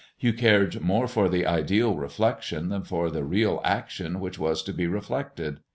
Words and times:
You 0.19 0.33
cared 0.33 0.81
more 0.81 1.07
for 1.07 1.29
the 1.29 1.45
ideal 1.45 1.93
reflection 1.93 2.69
than 2.69 2.81
for 2.81 3.11
the 3.11 3.23
real 3.23 3.61
action 3.63 4.19
which 4.19 4.39
was 4.39 4.63
to 4.63 4.73
be 4.73 4.87
reflected. 4.87 5.59